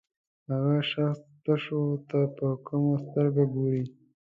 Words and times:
هغه 0.51 0.75
شخص 0.91 1.19
شتو 1.63 1.81
ته 2.09 2.19
په 2.37 2.47
کمه 2.65 2.93
سترګه 3.05 3.43
ګوري. 3.53 3.85